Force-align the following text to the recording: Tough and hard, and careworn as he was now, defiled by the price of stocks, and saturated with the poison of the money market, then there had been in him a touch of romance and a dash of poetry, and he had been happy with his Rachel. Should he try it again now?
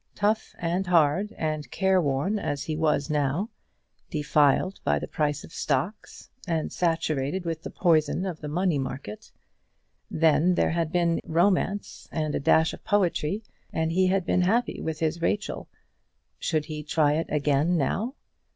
Tough 0.15 0.55
and 0.57 0.87
hard, 0.87 1.31
and 1.33 1.69
careworn 1.69 2.39
as 2.39 2.63
he 2.63 2.75
was 2.75 3.07
now, 3.11 3.51
defiled 4.09 4.79
by 4.83 4.97
the 4.97 5.07
price 5.07 5.43
of 5.43 5.53
stocks, 5.53 6.31
and 6.47 6.73
saturated 6.73 7.45
with 7.45 7.61
the 7.61 7.69
poison 7.69 8.25
of 8.25 8.39
the 8.41 8.47
money 8.47 8.79
market, 8.79 9.31
then 10.09 10.55
there 10.55 10.71
had 10.71 10.91
been 10.91 11.19
in 11.19 11.19
him 11.19 11.19
a 11.19 11.21
touch 11.21 11.29
of 11.29 11.35
romance 11.35 12.09
and 12.11 12.33
a 12.33 12.39
dash 12.39 12.73
of 12.73 12.83
poetry, 12.83 13.43
and 13.71 13.91
he 13.91 14.07
had 14.07 14.25
been 14.25 14.41
happy 14.41 14.81
with 14.81 14.99
his 15.01 15.21
Rachel. 15.21 15.69
Should 16.39 16.65
he 16.65 16.81
try 16.81 17.13
it 17.13 17.27
again 17.29 17.77
now? 17.77 18.15